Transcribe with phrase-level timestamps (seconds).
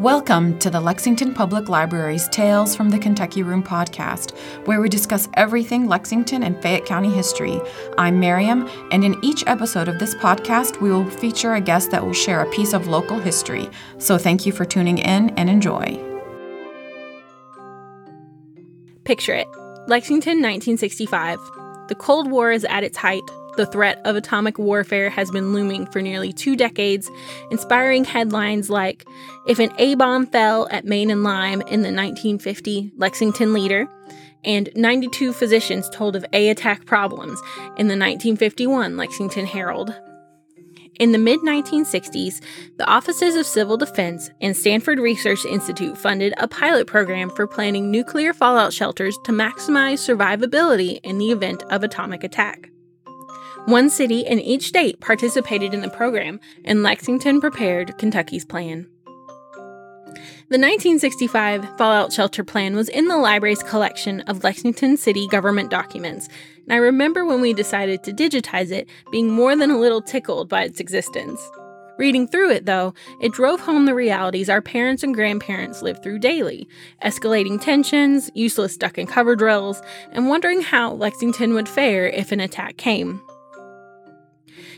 [0.00, 4.36] Welcome to the Lexington Public Library's Tales from the Kentucky Room podcast,
[4.66, 7.60] where we discuss everything Lexington and Fayette County history.
[7.96, 12.04] I'm Miriam, and in each episode of this podcast, we will feature a guest that
[12.04, 13.70] will share a piece of local history.
[13.98, 15.96] So thank you for tuning in and enjoy.
[19.04, 19.46] Picture it
[19.86, 21.38] Lexington, 1965.
[21.86, 23.30] The Cold War is at its height.
[23.56, 27.08] The threat of atomic warfare has been looming for nearly two decades,
[27.50, 29.06] inspiring headlines like
[29.46, 33.86] If an A bomb fell at Main and Lime in the 1950 Lexington Leader,
[34.44, 37.40] and 92 physicians told of A attack problems
[37.78, 39.94] in the 1951 Lexington Herald.
[41.00, 42.40] In the mid 1960s,
[42.76, 47.90] the Offices of Civil Defense and Stanford Research Institute funded a pilot program for planning
[47.90, 52.70] nuclear fallout shelters to maximize survivability in the event of atomic attack.
[53.66, 58.86] One city in each state participated in the program, and Lexington prepared Kentucky's plan.
[60.50, 66.28] The 1965 Fallout Shelter Plan was in the library's collection of Lexington City government documents,
[66.64, 70.50] and I remember when we decided to digitize it being more than a little tickled
[70.50, 71.40] by its existence.
[71.96, 76.18] Reading through it, though, it drove home the realities our parents and grandparents lived through
[76.18, 76.68] daily
[77.02, 79.80] escalating tensions, useless duck and cover drills,
[80.12, 83.22] and wondering how Lexington would fare if an attack came.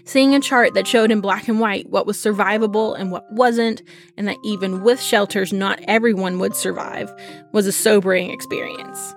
[0.07, 3.83] Seeing a chart that showed in black and white what was survivable and what wasn't,
[4.17, 7.13] and that even with shelters, not everyone would survive,
[7.53, 9.15] was a sobering experience.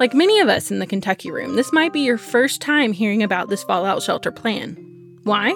[0.00, 3.22] Like many of us in the Kentucky room, this might be your first time hearing
[3.22, 4.74] about this fallout shelter plan.
[5.24, 5.54] Why?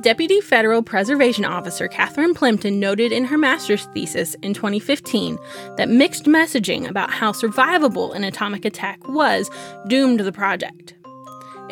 [0.00, 5.38] Deputy Federal Preservation Officer Catherine Plimpton noted in her master's thesis in 2015
[5.76, 9.48] that mixed messaging about how survivable an atomic attack was
[9.86, 10.94] doomed the project.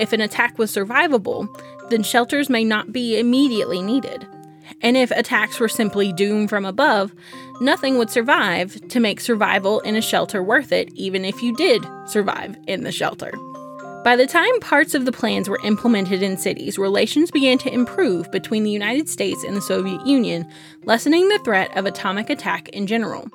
[0.00, 1.46] If an attack was survivable,
[1.90, 4.26] then shelters may not be immediately needed.
[4.80, 7.14] And if attacks were simply doomed from above,
[7.60, 11.86] nothing would survive to make survival in a shelter worth it, even if you did
[12.06, 13.30] survive in the shelter.
[14.02, 18.30] By the time parts of the plans were implemented in cities, relations began to improve
[18.32, 20.50] between the United States and the Soviet Union,
[20.84, 23.28] lessening the threat of atomic attack in general.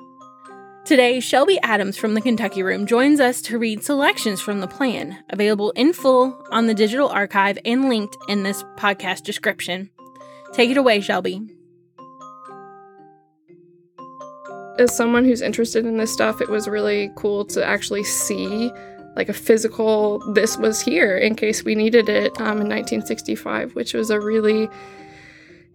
[0.86, 5.18] Today, Shelby Adams from the Kentucky Room joins us to read selections from the plan,
[5.30, 9.90] available in full on the digital archive and linked in this podcast description.
[10.52, 11.42] Take it away, Shelby.
[14.78, 18.70] As someone who's interested in this stuff, it was really cool to actually see
[19.16, 23.92] like a physical this was here in case we needed it um, in 1965, which
[23.92, 24.68] was a really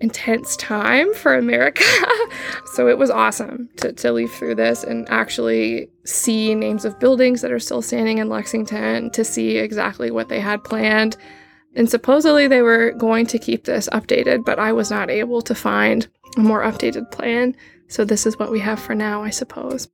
[0.01, 1.83] intense time for America.
[2.73, 7.41] so it was awesome to, to leaf through this and actually see names of buildings
[7.41, 11.15] that are still standing in Lexington, to see exactly what they had planned.
[11.75, 15.55] And supposedly they were going to keep this updated, but I was not able to
[15.55, 16.07] find
[16.37, 17.55] a more updated plan.
[17.87, 19.87] So this is what we have for now, I suppose.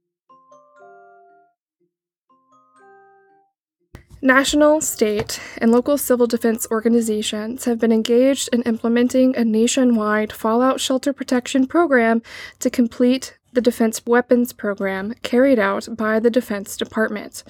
[4.22, 10.81] National, state, and local civil defense organizations have been engaged in implementing a nationwide fallout
[10.81, 12.23] shelter protection program
[12.59, 17.44] to complete the Defense Weapons Program carried out by the Defense Department.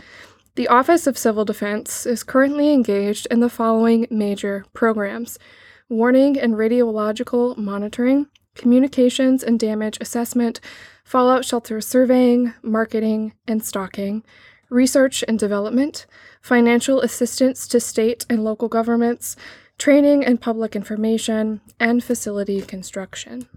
[0.56, 5.40] The Office of Civil Defense is currently engaged in the following major programs
[5.90, 10.60] warning and radiological monitoring, communications and damage assessment,
[11.06, 14.22] fallout shelter surveying, marketing, and stocking
[14.70, 16.06] research and development,
[16.42, 19.36] financial assistance to state and local governments,
[19.78, 23.48] training and public information, and facility construction.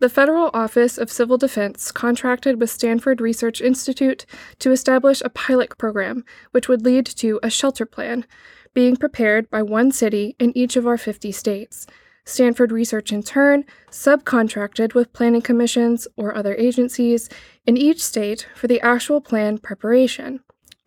[0.00, 4.24] The Federal Office of Civil Defense contracted with Stanford Research Institute
[4.58, 8.24] to establish a pilot program which would lead to a shelter plan
[8.72, 11.86] being prepared by one city in each of our 50 states.
[12.24, 17.28] Stanford Research, in turn, subcontracted with planning commissions or other agencies
[17.66, 20.40] in each state for the actual plan preparation.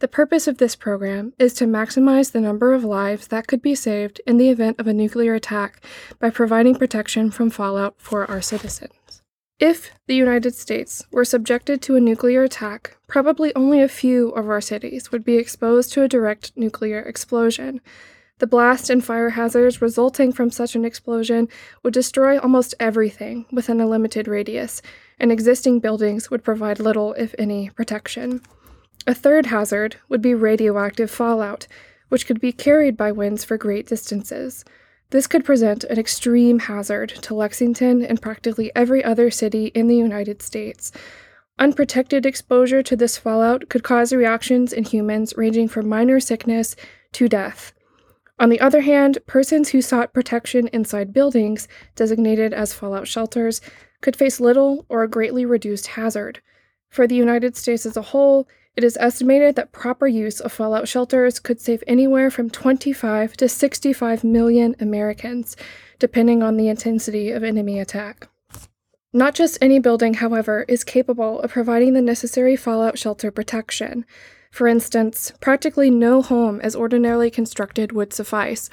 [0.03, 3.73] The purpose of this program is to maximize the number of lives that could be
[3.73, 5.81] saved in the event of a nuclear attack
[6.19, 9.21] by providing protection from fallout for our citizens.
[9.61, 14.49] If the United States were subjected to a nuclear attack, probably only a few of
[14.49, 17.79] our cities would be exposed to a direct nuclear explosion.
[18.39, 21.47] The blast and fire hazards resulting from such an explosion
[21.81, 24.81] would destroy almost everything within a limited radius,
[25.17, 28.41] and existing buildings would provide little, if any, protection.
[29.05, 31.67] A third hazard would be radioactive fallout,
[32.09, 34.63] which could be carried by winds for great distances.
[35.09, 39.95] This could present an extreme hazard to Lexington and practically every other city in the
[39.95, 40.91] United States.
[41.59, 46.75] Unprotected exposure to this fallout could cause reactions in humans ranging from minor sickness
[47.11, 47.73] to death.
[48.39, 53.61] On the other hand, persons who sought protection inside buildings, designated as fallout shelters,
[54.01, 56.41] could face little or a greatly reduced hazard.
[56.89, 60.87] For the United States as a whole, it is estimated that proper use of fallout
[60.87, 65.55] shelters could save anywhere from 25 to 65 million Americans,
[65.99, 68.27] depending on the intensity of enemy attack.
[69.13, 74.05] Not just any building, however, is capable of providing the necessary fallout shelter protection.
[74.49, 78.71] For instance, practically no home as ordinarily constructed would suffice.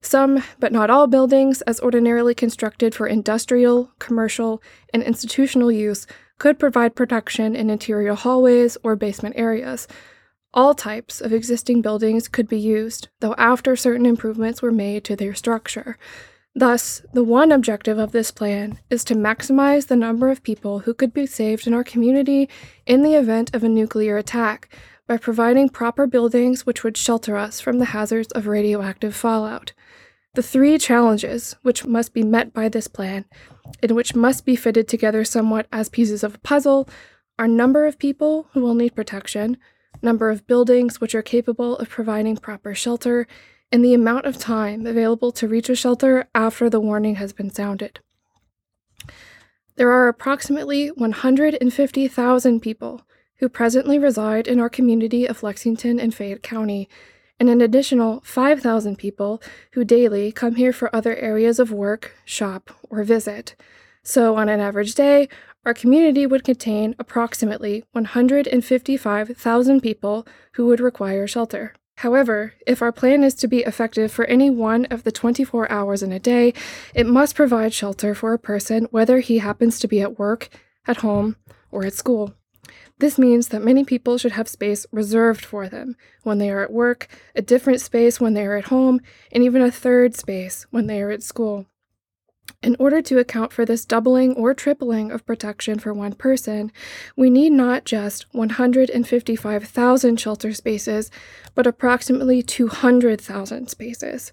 [0.00, 4.62] Some, but not all buildings, as ordinarily constructed for industrial, commercial,
[4.94, 6.06] and institutional use,
[6.42, 9.86] could provide protection in interior hallways or basement areas.
[10.52, 15.14] All types of existing buildings could be used, though after certain improvements were made to
[15.14, 15.96] their structure.
[16.52, 20.94] Thus, the one objective of this plan is to maximize the number of people who
[20.94, 22.48] could be saved in our community
[22.86, 24.68] in the event of a nuclear attack
[25.06, 29.74] by providing proper buildings which would shelter us from the hazards of radioactive fallout.
[30.34, 33.26] The three challenges which must be met by this plan,
[33.82, 36.88] and which must be fitted together somewhat as pieces of a puzzle,
[37.38, 39.56] are number of people who will need protection,
[40.02, 43.26] number of buildings which are capable of providing proper shelter,
[43.70, 47.50] and the amount of time available to reach a shelter after the warning has been
[47.50, 48.00] sounded.
[49.76, 53.02] There are approximately 150,000 people
[53.36, 56.88] who presently reside in our community of Lexington and Fayette County
[57.42, 59.42] and an additional 5,000 people
[59.72, 63.56] who daily come here for other areas of work, shop, or visit.
[64.04, 65.28] So, on an average day,
[65.64, 71.74] our community would contain approximately 155,000 people who would require shelter.
[71.96, 76.00] However, if our plan is to be effective for any one of the 24 hours
[76.00, 76.54] in a day,
[76.94, 80.48] it must provide shelter for a person whether he happens to be at work,
[80.86, 81.34] at home,
[81.72, 82.36] or at school.
[83.02, 86.72] This means that many people should have space reserved for them when they are at
[86.72, 89.00] work, a different space when they are at home,
[89.32, 91.66] and even a third space when they are at school.
[92.62, 96.70] In order to account for this doubling or tripling of protection for one person,
[97.16, 101.10] we need not just 155,000 shelter spaces,
[101.56, 104.32] but approximately 200,000 spaces.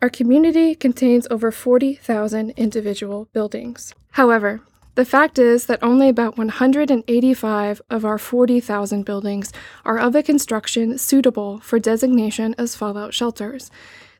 [0.00, 3.92] Our community contains over 40,000 individual buildings.
[4.12, 4.62] However,
[5.00, 9.50] the fact is that only about 185 of our 40,000 buildings
[9.82, 13.70] are of a construction suitable for designation as fallout shelters.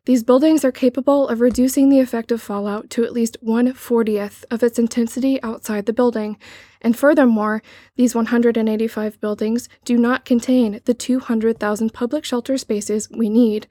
[0.06, 4.62] These buildings are capable of reducing the effect of fallout to at least 140th of
[4.62, 6.38] its intensity outside the building,
[6.80, 7.62] and furthermore,
[7.96, 13.66] these 185 buildings do not contain the 200,000 public shelter spaces we need.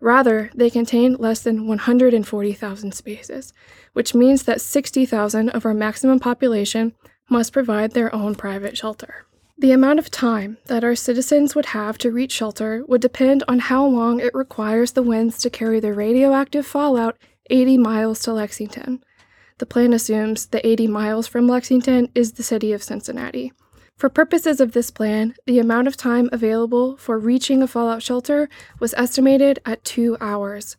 [0.00, 3.52] Rather, they contain less than 140,000 spaces,
[3.92, 6.92] which means that 60,000 of our maximum population
[7.28, 9.26] must provide their own private shelter.
[9.58, 13.58] The amount of time that our citizens would have to reach shelter would depend on
[13.58, 17.16] how long it requires the winds to carry the radioactive fallout
[17.48, 19.02] 80 miles to Lexington.
[19.58, 23.52] The plan assumes the 80 miles from Lexington is the city of Cincinnati.
[23.96, 28.46] For purposes of this plan, the amount of time available for reaching a fallout shelter
[28.78, 30.76] was estimated at two hours.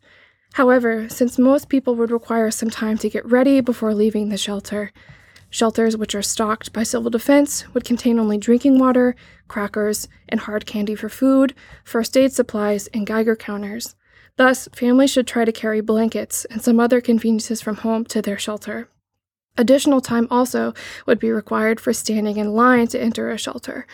[0.52, 4.92] However, since most people would require some time to get ready before leaving the shelter,
[5.50, 9.16] shelters which are stocked by civil defense would contain only drinking water,
[9.48, 13.96] crackers, and hard candy for food, first aid supplies, and Geiger counters.
[14.36, 18.38] Thus, families should try to carry blankets and some other conveniences from home to their
[18.38, 18.88] shelter.
[19.58, 20.72] Additional time also
[21.04, 23.86] would be required for standing in line to enter a shelter.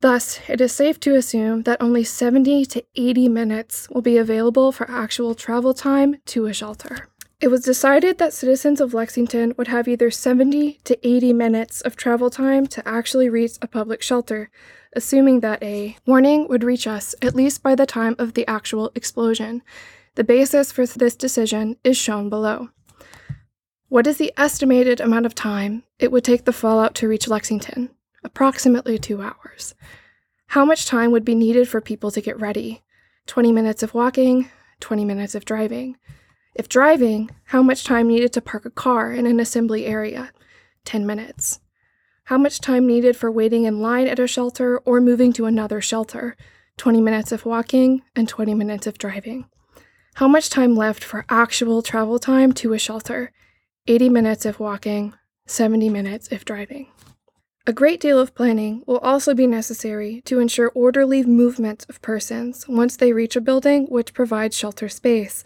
[0.00, 4.72] Thus, it is safe to assume that only 70 to 80 minutes will be available
[4.72, 7.08] for actual travel time to a shelter.
[7.40, 11.96] It was decided that citizens of Lexington would have either 70 to 80 minutes of
[11.96, 14.48] travel time to actually reach a public shelter,
[14.92, 18.92] assuming that a warning would reach us at least by the time of the actual
[18.94, 19.62] explosion.
[20.14, 22.68] The basis for this decision is shown below.
[23.92, 27.90] What is the estimated amount of time it would take the fallout to reach Lexington?
[28.24, 29.74] Approximately two hours.
[30.46, 32.82] How much time would be needed for people to get ready?
[33.26, 35.98] 20 minutes of walking, 20 minutes of driving.
[36.54, 40.32] If driving, how much time needed to park a car in an assembly area?
[40.86, 41.60] 10 minutes.
[42.24, 45.82] How much time needed for waiting in line at a shelter or moving to another
[45.82, 46.34] shelter?
[46.78, 49.44] 20 minutes of walking and 20 minutes of driving.
[50.14, 53.32] How much time left for actual travel time to a shelter?
[53.88, 55.12] 80 minutes if walking,
[55.46, 56.86] 70 minutes if driving.
[57.66, 62.68] A great deal of planning will also be necessary to ensure orderly movement of persons
[62.68, 65.42] once they reach a building which provides shelter space.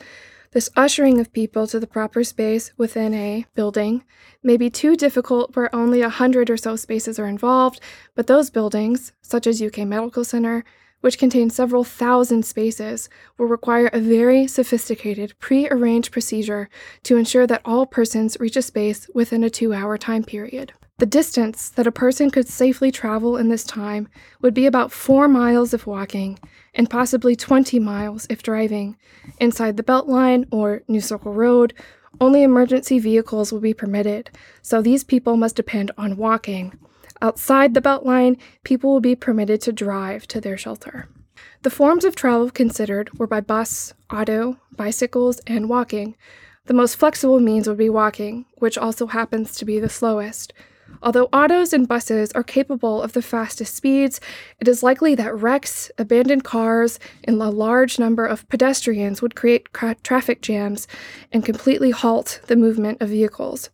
[0.52, 4.05] This ushering of people to the proper space within a building
[4.43, 7.81] may be too difficult where only a hundred or so spaces are involved,
[8.14, 10.62] but those buildings, such as UK Medical Center,
[11.06, 13.08] which contains several thousand spaces,
[13.38, 16.68] will require a very sophisticated, pre arranged procedure
[17.04, 20.72] to ensure that all persons reach a space within a two hour time period.
[20.98, 24.08] The distance that a person could safely travel in this time
[24.42, 26.40] would be about four miles if walking,
[26.75, 28.96] and possibly 20 miles if driving.
[29.38, 31.72] Inside the Beltline or New Circle Road,
[32.20, 34.28] only emergency vehicles will be permitted,
[34.60, 36.76] so these people must depend on walking.
[37.23, 41.08] Outside the Beltline, people will be permitted to drive to their shelter.
[41.62, 46.14] The forms of travel considered were by bus, auto, bicycles, and walking.
[46.66, 50.52] The most flexible means would be walking, which also happens to be the slowest.
[51.02, 54.20] Although autos and buses are capable of the fastest speeds,
[54.61, 59.73] it is likely that wrecks, abandoned cars, and a large number of pedestrians would create
[59.73, 60.87] tra- traffic jams
[61.32, 63.70] and completely halt the movement of vehicles.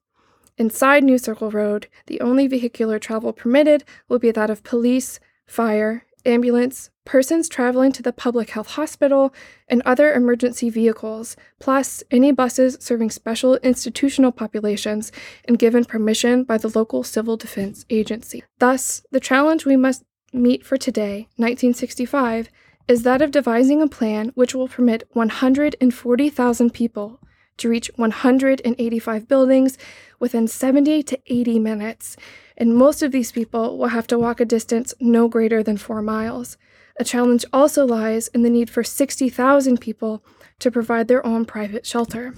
[0.58, 6.04] Inside New Circle Road, the only vehicular travel permitted will be that of police, fire,
[6.24, 9.34] ambulance, persons traveling to the public health hospital,
[9.68, 15.10] and other emergency vehicles, plus any buses serving special institutional populations
[15.46, 18.44] and given permission by the local civil defense agency.
[18.58, 22.48] Thus, the challenge we must meet for today, 1965,
[22.88, 27.20] is that of devising a plan which will permit 140,000 people
[27.58, 29.78] to reach 185 buildings
[30.18, 32.16] within 70 to 80 minutes,
[32.56, 36.02] and most of these people will have to walk a distance no greater than four
[36.02, 36.56] miles.
[36.98, 40.24] A challenge also lies in the need for 60,000 people
[40.58, 42.34] to provide their own private shelter.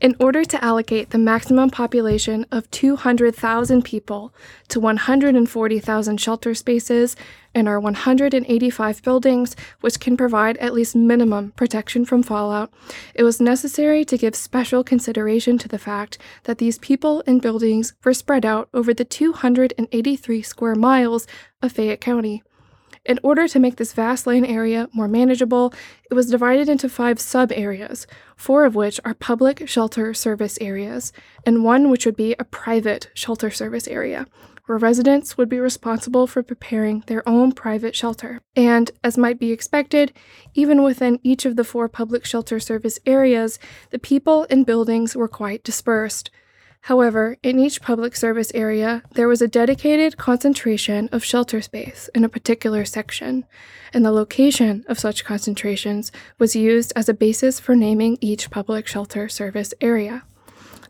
[0.00, 4.32] In order to allocate the maximum population of 200,000 people
[4.68, 7.16] to 140,000 shelter spaces
[7.52, 12.72] in our 185 buildings, which can provide at least minimum protection from fallout,
[13.12, 17.94] it was necessary to give special consideration to the fact that these people and buildings
[18.04, 21.26] were spread out over the 283 square miles
[21.60, 22.44] of Fayette County.
[23.08, 25.72] In order to make this vast land area more manageable,
[26.10, 31.10] it was divided into five sub areas, four of which are public shelter service areas,
[31.46, 34.26] and one which would be a private shelter service area,
[34.66, 38.42] where residents would be responsible for preparing their own private shelter.
[38.54, 40.12] And, as might be expected,
[40.52, 45.28] even within each of the four public shelter service areas, the people and buildings were
[45.28, 46.30] quite dispersed.
[46.88, 52.24] However, in each public service area, there was a dedicated concentration of shelter space in
[52.24, 53.44] a particular section,
[53.92, 58.86] and the location of such concentrations was used as a basis for naming each public
[58.86, 60.22] shelter service area.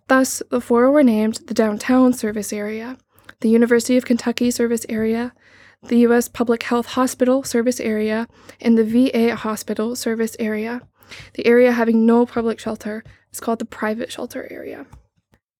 [0.06, 2.96] Thus, the four were named the Downtown Service Area,
[3.40, 5.32] the University of Kentucky Service Area,
[5.82, 6.28] the U.S.
[6.28, 8.28] Public Health Hospital Service Area,
[8.60, 10.80] and the VA Hospital Service Area.
[11.34, 13.02] The area having no public shelter
[13.32, 14.86] is called the Private Shelter Area.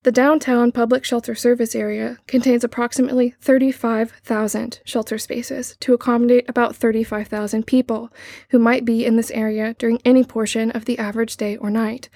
[0.05, 7.67] The downtown public shelter service area contains approximately 35,000 shelter spaces to accommodate about 35,000
[7.67, 8.11] people
[8.51, 12.09] who might be in this area during any portion of the average day or night.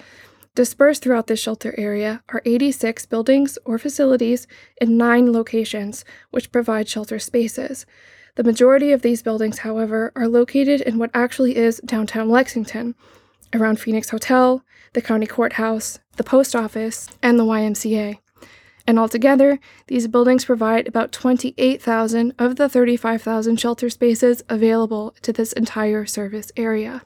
[0.55, 4.47] Dispersed throughout this shelter area are 86 buildings or facilities
[4.79, 7.85] in nine locations which provide shelter spaces.
[8.35, 12.95] The majority of these buildings, however, are located in what actually is downtown Lexington,
[13.53, 18.19] around Phoenix Hotel, the county courthouse, the post office, and the YMCA.
[18.85, 25.53] And altogether, these buildings provide about 28,000 of the 35,000 shelter spaces available to this
[25.53, 27.01] entire service area.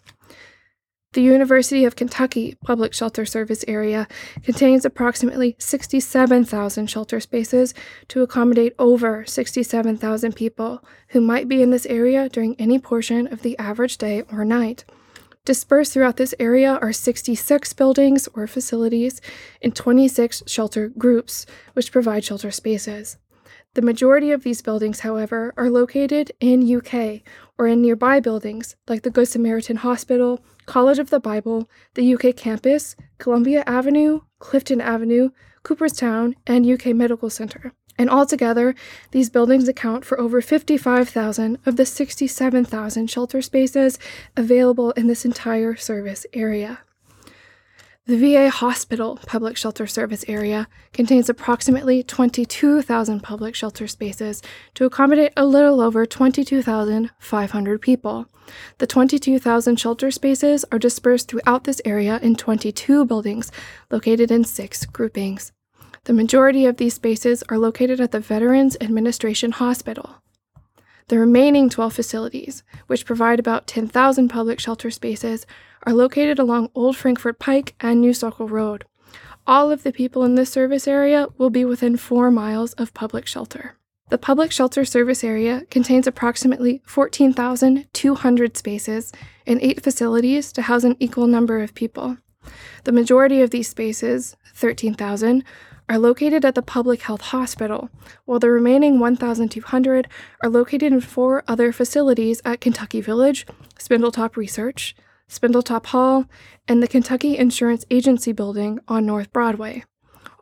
[1.13, 4.07] The University of Kentucky Public Shelter Service Area
[4.43, 7.73] contains approximately 67,000 shelter spaces
[8.09, 13.41] to accommodate over 67,000 people who might be in this area during any portion of
[13.41, 14.83] the average day or night.
[15.47, 19.21] Dispersed throughout this area are 66 buildings or facilities
[19.61, 23.15] and 26 shelter groups, which provide shelter spaces.
[23.73, 27.21] The majority of these buildings, however, are located in UK
[27.57, 32.35] or in nearby buildings like the Good Samaritan Hospital, College of the Bible, the UK
[32.35, 35.29] campus, Columbia Avenue, Clifton Avenue,
[35.63, 37.71] Cooperstown, and UK Medical Center.
[37.97, 38.75] And altogether,
[39.11, 43.97] these buildings account for over 55,000 of the 67,000 shelter spaces
[44.35, 46.79] available in this entire service area.
[48.07, 54.41] The VA Hospital Public Shelter Service Area contains approximately 22,000 public shelter spaces
[54.75, 58.29] to accommodate a little over 22,500 people.
[58.77, 63.51] The 22,000 shelter spaces are dispersed throughout this area in 22 buildings
[63.91, 65.51] located in six groupings.
[66.07, 70.21] The majority of these spaces are located at the Veterans Administration Hospital.
[71.09, 75.45] The remaining 12 facilities, which provide about 10,000 public shelter spaces,
[75.83, 78.85] are located along Old Frankfort Pike and New Circle Road.
[79.45, 83.27] All of the people in this service area will be within four miles of public
[83.27, 83.75] shelter.
[84.07, 89.11] The Public Shelter Service Area contains approximately 14,200 spaces
[89.45, 92.15] and eight facilities to house an equal number of people.
[92.85, 95.43] The majority of these spaces, 13,000,
[95.89, 97.89] are located at the Public Health Hospital,
[98.25, 100.07] while the remaining 1,200
[100.43, 103.45] are located in four other facilities at Kentucky Village,
[103.79, 104.95] Spindletop Research,
[105.29, 106.25] Spindletop Hall,
[106.67, 109.83] and the Kentucky Insurance Agency building on North Broadway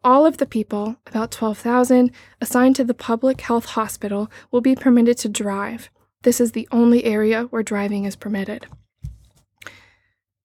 [0.05, 5.17] all of the people, about 12,000, assigned to the public health hospital will be permitted
[5.17, 5.89] to drive.
[6.21, 8.67] This is the only area where driving is permitted.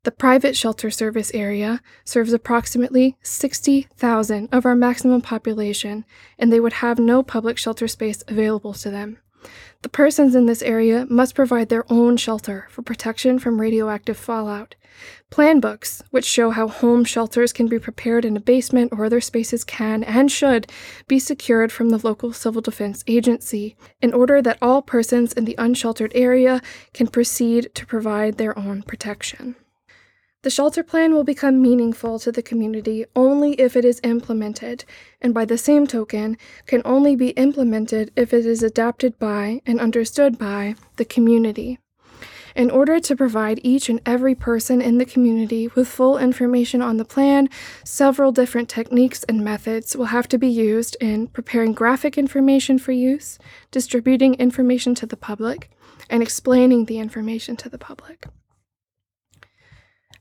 [0.02, 6.06] The private shelter service area serves approximately 60,000 of our maximum population,
[6.38, 9.18] and they would have no public shelter space available to them.
[9.82, 14.74] The persons in this area must provide their own shelter for protection from radioactive fallout.
[15.28, 19.20] Plan books, which show how home shelters can be prepared in a basement or other
[19.20, 20.70] spaces, can and should
[21.08, 25.56] be secured from the local civil defense agency in order that all persons in the
[25.58, 26.62] unsheltered area
[26.94, 29.56] can proceed to provide their own protection.
[30.42, 34.86] The shelter plan will become meaningful to the community only if it is implemented,
[35.20, 39.78] and by the same token, can only be implemented if it is adapted by and
[39.78, 41.78] understood by the community.
[42.56, 46.96] In order to provide each and every person in the community with full information on
[46.96, 47.50] the plan,
[47.84, 52.92] several different techniques and methods will have to be used in preparing graphic information for
[52.92, 53.38] use,
[53.70, 55.70] distributing information to the public,
[56.08, 58.26] and explaining the information to the public.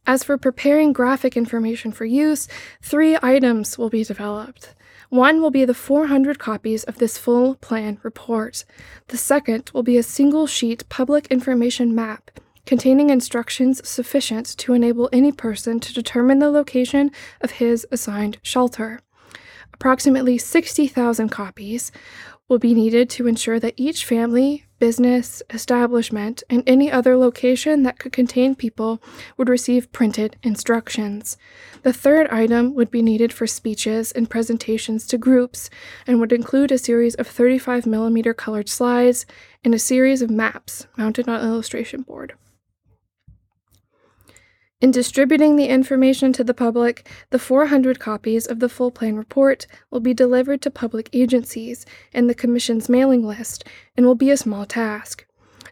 [0.10, 2.48] As for preparing graphic information for use,
[2.82, 4.74] three items will be developed.
[5.10, 8.66] One will be the 400 copies of this full plan report.
[9.10, 12.32] The second will be a single sheet public information map
[12.66, 17.12] containing instructions sufficient to enable any person to determine the location
[17.42, 19.02] of his assigned shelter.
[19.76, 21.92] Approximately 60,000 copies
[22.48, 28.00] will be needed to ensure that each family business, establishment, and any other location that
[28.00, 29.02] could contain people
[29.38, 31.38] would receive printed instructions.
[31.84, 35.70] The third item would be needed for speeches and presentations to groups
[36.08, 39.26] and would include a series of 35 millimeter colored slides
[39.64, 42.34] and a series of maps mounted on an illustration board.
[44.82, 49.68] In distributing the information to the public, the 400 copies of the full plan report
[49.92, 53.66] will be delivered to public agencies and the Commission's mailing list
[53.98, 55.26] and will be a small task.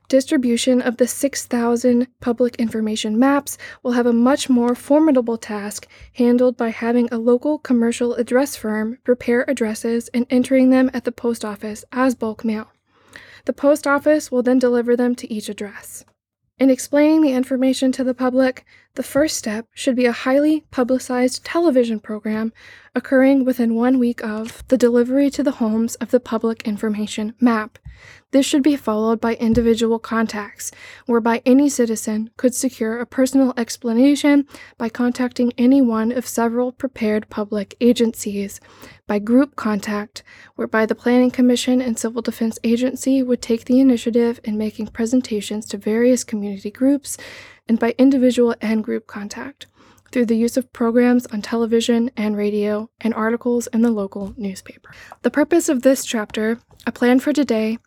[0.10, 6.58] Distribution of the 6,000 public information maps will have a much more formidable task handled
[6.58, 11.46] by having a local commercial address firm prepare addresses and entering them at the post
[11.46, 12.74] office as bulk mail.
[13.46, 16.04] The post office will then deliver them to each address.
[16.60, 18.66] In explaining the information to the public,
[18.98, 22.52] the first step should be a highly publicized television program
[22.96, 27.78] occurring within one week of the delivery to the homes of the public information map.
[28.32, 30.72] This should be followed by individual contacts,
[31.06, 34.48] whereby any citizen could secure a personal explanation
[34.80, 38.60] by contacting any one of several prepared public agencies,
[39.06, 40.24] by group contact,
[40.56, 45.68] whereby the Planning Commission and Civil Defense Agency would take the initiative in making presentations
[45.68, 47.18] to various community groups,
[47.68, 49.68] and by individual and group contact
[50.12, 54.92] through the use of programs on television and radio and articles in the local newspaper.
[55.22, 57.78] The purpose of this chapter, A Plan for Today,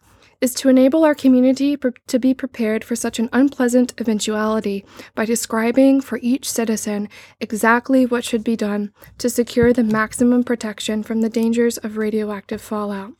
[0.41, 5.25] is to enable our community pre- to be prepared for such an unpleasant eventuality by
[5.25, 7.09] describing for each citizen
[7.41, 12.61] exactly what should be done to secure the maximum protection from the dangers of radioactive
[12.61, 13.13] fallout.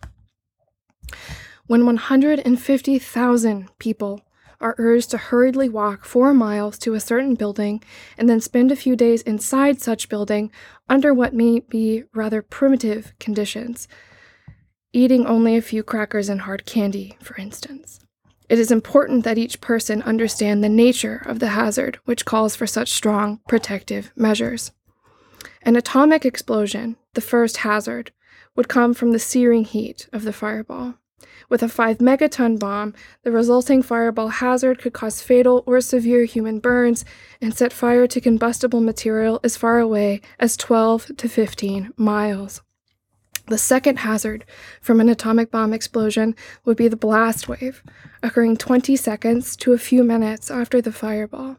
[1.67, 4.23] When 150,000 people
[4.61, 7.83] are urged to hurriedly walk four miles to a certain building
[8.19, 10.51] and then spend a few days inside such building
[10.89, 13.89] under what may be rather primitive conditions,
[14.93, 18.01] eating only a few crackers and hard candy, for instance.
[18.49, 22.67] It is important that each person understand the nature of the hazard which calls for
[22.67, 24.73] such strong protective measures.
[25.63, 28.11] An atomic explosion, the first hazard,
[28.57, 30.95] would come from the searing heat of the fireball.
[31.49, 36.61] With a 5 megaton bomb, the resulting fireball hazard could cause fatal or severe human
[36.61, 37.05] burns
[37.41, 42.63] and set fire to combustible material as far away as 12 to 15 miles.
[43.49, 44.45] The second hazard
[44.81, 47.83] from an atomic bomb explosion would be the blast wave,
[48.23, 51.57] occurring 20 seconds to a few minutes after the fireball.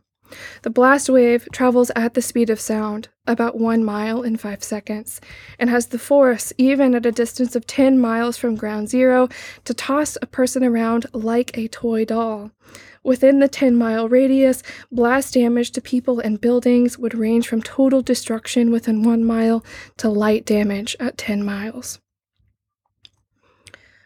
[0.64, 5.22] The blast wave travels at the speed of sound, about one mile in five seconds,
[5.60, 9.30] and has the force, even at a distance of 10 miles from ground zero,
[9.66, 12.52] to toss a person around like a toy doll.
[13.04, 18.02] Within the 10 mile radius, blast damage to people and buildings would range from total
[18.02, 19.64] destruction within one mile
[19.98, 22.01] to light damage at 10 miles.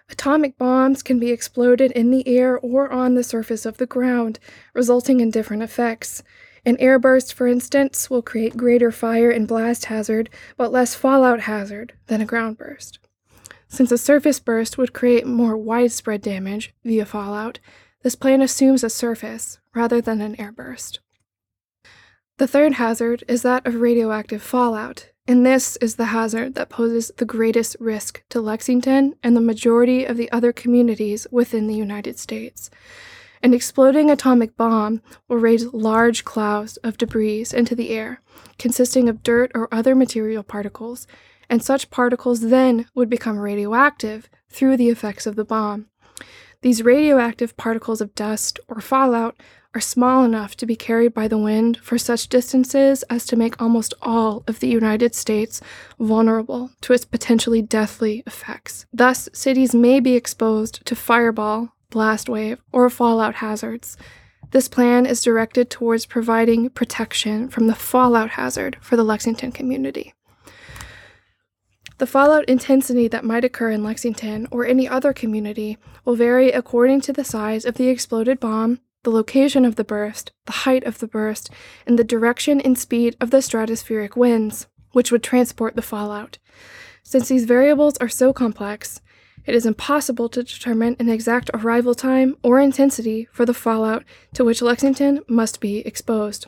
[0.09, 4.39] Atomic bombs can be exploded in the air or on the surface of the ground,
[4.73, 6.21] resulting in different effects.
[6.65, 11.93] An airburst, for instance, will create greater fire and blast hazard, but less fallout hazard
[12.07, 12.99] than a ground burst.
[13.67, 17.59] Since a surface burst would create more widespread damage via fallout,
[18.03, 20.99] this plan assumes a surface rather than an airburst.
[22.37, 27.11] The third hazard is that of radioactive fallout, and this is the hazard that poses
[27.17, 32.19] the greatest risk to Lexington and the majority of the other communities within the United
[32.19, 32.69] States.
[33.41, 38.21] An exploding atomic bomb will raise large clouds of debris into the air,
[38.59, 41.07] consisting of dirt or other material particles,
[41.49, 45.87] and such particles then would become radioactive through the effects of the bomb.
[46.61, 49.35] These radioactive particles of dust or fallout
[49.75, 53.61] are small enough to be carried by the wind for such distances as to make
[53.61, 55.61] almost all of the United States
[55.99, 58.85] vulnerable to its potentially deathly effects.
[58.93, 63.97] Thus, cities may be exposed to fireball, blast wave, or fallout hazards.
[64.51, 70.13] This plan is directed towards providing protection from the fallout hazard for the Lexington community.
[71.97, 77.01] The fallout intensity that might occur in Lexington or any other community will vary according
[77.01, 80.99] to the size of the exploded bomb, the location of the burst, the height of
[80.99, 81.49] the burst,
[81.87, 86.37] and the direction and speed of the stratospheric winds, which would transport the fallout.
[87.03, 88.99] Since these variables are so complex,
[89.45, 94.43] it is impossible to determine an exact arrival time or intensity for the fallout to
[94.43, 96.47] which Lexington must be exposed.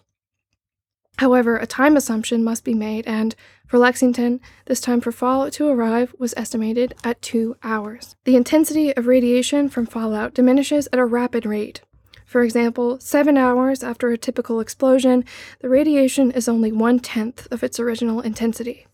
[1.20, 5.68] However, a time assumption must be made, and for Lexington, this time for fallout to
[5.68, 8.16] arrive was estimated at two hours.
[8.26, 11.82] The intensity of radiation from fallout diminishes at a rapid rate,
[12.28, 15.24] for example, seven hours after a typical explosion,
[15.62, 18.86] the radiation is only one tenth of its original intensity.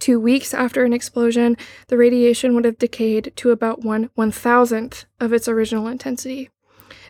[0.00, 5.04] Two weeks after an explosion, the radiation would have decayed to about one one thousandth
[5.20, 6.50] of its original intensity.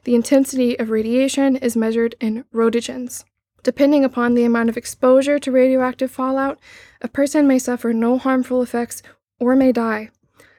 [0.04, 3.24] The intensity of radiation is measured in roentgens.
[3.62, 6.58] Depending upon the amount of exposure to radioactive fallout,
[7.00, 9.02] a person may suffer no harmful effects
[9.40, 10.10] or may die.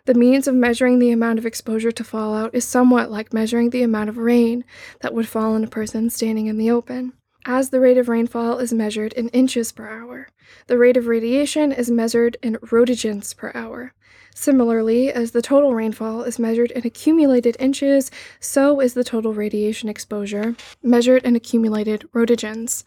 [0.05, 3.83] The means of measuring the amount of exposure to fallout is somewhat like measuring the
[3.83, 4.65] amount of rain
[4.99, 7.13] that would fall on a person standing in the open.
[7.45, 10.27] As the rate of rainfall is measured in inches per hour,
[10.67, 13.93] the rate of radiation is measured in roentgens per hour.
[14.35, 18.11] Similarly, as the total rainfall is measured in accumulated inches,
[18.41, 22.83] so is the total radiation exposure measured in accumulated roentgens.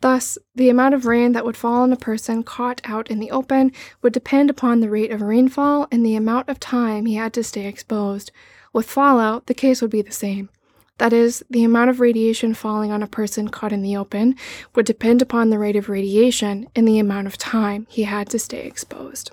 [0.00, 3.32] Thus, the amount of rain that would fall on a person caught out in the
[3.32, 7.32] open would depend upon the rate of rainfall and the amount of time he had
[7.34, 8.30] to stay exposed.
[8.72, 10.50] With fallout, the case would be the same.
[10.98, 14.36] That is, the amount of radiation falling on a person caught in the open
[14.74, 18.38] would depend upon the rate of radiation and the amount of time he had to
[18.38, 19.30] stay exposed.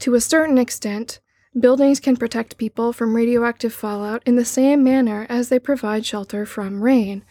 [0.00, 1.20] To a certain extent,
[1.58, 6.46] buildings can protect people from radioactive fallout in the same manner as they provide shelter
[6.46, 7.22] from rain.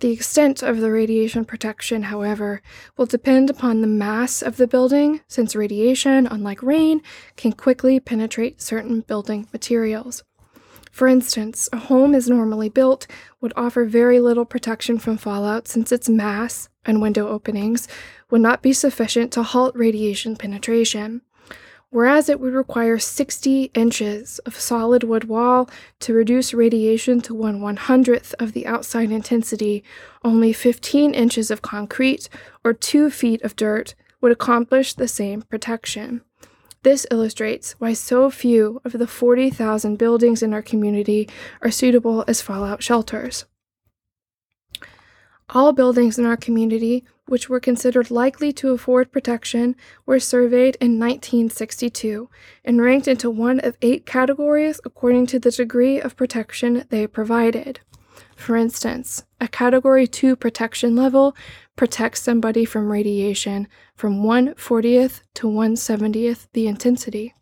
[0.00, 2.62] The extent of the radiation protection, however,
[2.96, 7.02] will depend upon the mass of the building, since radiation, unlike rain,
[7.34, 10.22] can quickly penetrate certain building materials.
[10.92, 13.08] For instance, a home as normally built
[13.40, 17.88] would offer very little protection from fallout since its mass and window openings
[18.30, 21.22] would not be sufficient to halt radiation penetration
[21.90, 25.68] whereas it would require 60 inches of solid wood wall
[26.00, 29.82] to reduce radiation to one one hundredth of the outside intensity,
[30.24, 32.28] only 15 inches of concrete
[32.64, 36.22] or 2 feet of dirt would accomplish the same protection.
[36.82, 41.28] This illustrates why so few of the 40,000 buildings in our community
[41.60, 43.46] are suitable as fallout shelters.
[45.50, 50.98] All buildings in our community which were considered likely to afford protection, were surveyed in
[50.98, 52.28] 1962
[52.64, 57.80] and ranked into one of eight categories according to the degree of protection they provided.
[58.36, 61.36] For instance, a Category 2 protection level
[61.76, 67.34] protects somebody from radiation from 1 40th to 1 70th the intensity.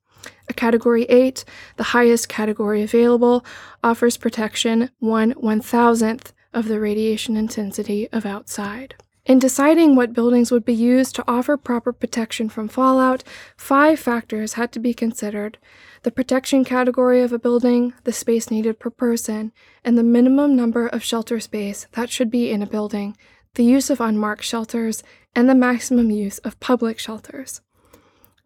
[0.49, 1.45] A Category 8,
[1.77, 3.45] the highest category available,
[3.85, 8.95] offers protection 1 1000th of the radiation intensity of outside.
[9.27, 13.25] In deciding what buildings would be used to offer proper protection from fallout,
[13.57, 15.59] five factors had to be considered
[16.05, 19.51] the protection category of a building, the space needed per person,
[19.85, 23.17] and the minimum number of shelter space that should be in a building,
[23.55, 25.03] the use of unmarked shelters,
[25.35, 27.61] and the maximum use of public shelters.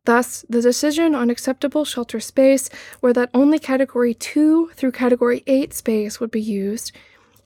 [0.06, 5.74] Thus, the decision on acceptable shelter space where that only Category 2 through Category 8
[5.74, 6.92] space would be used,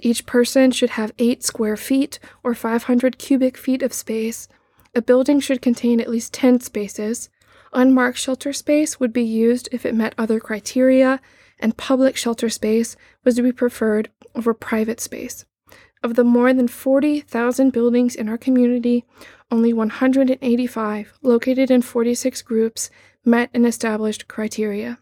[0.05, 4.49] each person should have 8 square feet or 500 cubic feet of space.
[4.95, 7.31] A building should contain at least 10 spaces.
[7.73, 11.21] Unmarked shelter space would be used if it met other criteria,
[11.59, 15.45] and public shelter space was to be preferred over private space.
[16.03, 19.05] Of the more than 40,000 buildings in our community,
[19.51, 22.90] only 185, located in 46 groups,
[23.25, 24.99] met an established criteria.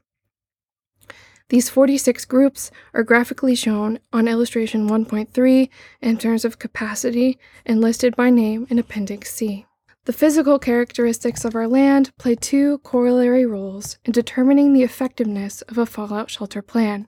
[1.52, 5.68] These 46 groups are graphically shown on illustration 1.3
[6.00, 9.66] in terms of capacity and listed by name in Appendix C.
[10.06, 15.76] The physical characteristics of our land play two corollary roles in determining the effectiveness of
[15.76, 17.06] a fallout shelter plan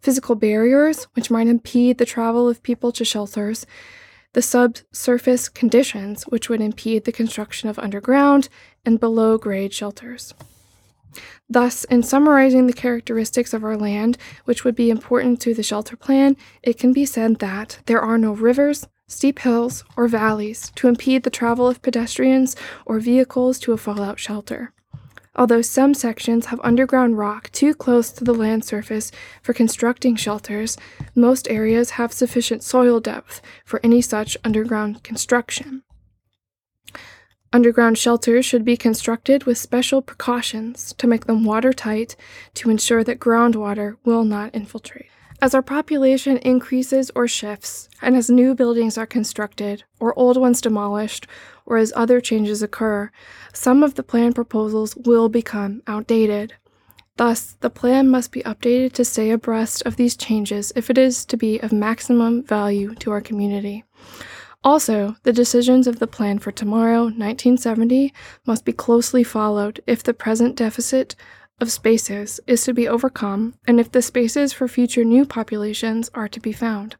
[0.00, 3.66] physical barriers, which might impede the travel of people to shelters,
[4.32, 8.48] the subsurface conditions, which would impede the construction of underground
[8.84, 10.34] and below grade shelters.
[11.48, 15.96] Thus, in summarizing the characteristics of our land, which would be important to the shelter
[15.96, 20.88] plan, it can be said that there are no rivers, steep hills, or valleys to
[20.88, 24.72] impede the travel of pedestrians or vehicles to a fallout shelter.
[25.38, 30.78] Although some sections have underground rock too close to the land surface for constructing shelters,
[31.14, 35.82] most areas have sufficient soil depth for any such underground construction.
[37.56, 42.14] Underground shelters should be constructed with special precautions to make them watertight
[42.52, 45.06] to ensure that groundwater will not infiltrate.
[45.40, 50.60] As our population increases or shifts, and as new buildings are constructed, or old ones
[50.60, 51.26] demolished,
[51.64, 53.10] or as other changes occur,
[53.54, 56.52] some of the plan proposals will become outdated.
[57.16, 61.24] Thus, the plan must be updated to stay abreast of these changes if it is
[61.24, 63.84] to be of maximum value to our community.
[64.66, 68.12] Also, the decisions of the Plan for Tomorrow 1970
[68.46, 71.14] must be closely followed if the present deficit
[71.60, 76.26] of spaces is to be overcome and if the spaces for future new populations are
[76.26, 76.96] to be found.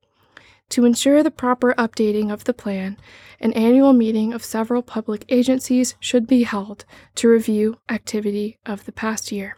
[0.68, 2.98] To ensure the proper updating of the plan,
[3.40, 6.84] an annual meeting of several public agencies should be held
[7.16, 9.56] to review activity of the past year.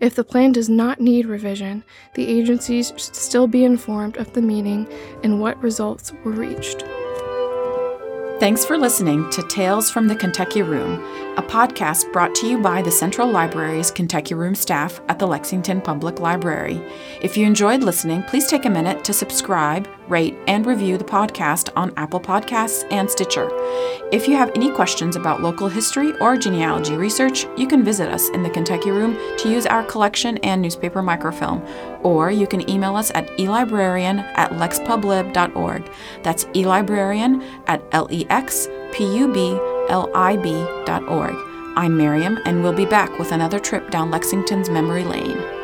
[0.00, 4.42] If the plan does not need revision, the agencies should still be informed of the
[4.42, 4.88] meeting
[5.22, 6.84] and what results were reached.
[8.40, 11.00] Thanks for listening to Tales from the Kentucky Room,
[11.36, 15.80] a podcast brought to you by the Central Library's Kentucky Room staff at the Lexington
[15.80, 16.80] Public Library.
[17.20, 21.70] If you enjoyed listening, please take a minute to subscribe, rate, and review the podcast
[21.74, 23.48] on Apple Podcasts and Stitcher.
[24.12, 28.28] If you have any questions about local history or genealogy research, you can visit us
[28.28, 31.66] in the Kentucky Room to use our collection and newspaper microfilm,
[32.04, 35.90] or you can email us at elibrarian at lexpublib.org.
[36.22, 37.82] That's elibrarian at
[39.88, 41.34] lexpublib.org.
[41.76, 45.63] I'm Miriam, and we'll be back with another trip down Lexington's memory lane.